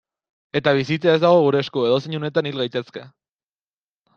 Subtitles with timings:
[0.59, 3.05] Eta bizitza ez dago gure esku, edozein unetan hil gaitezke.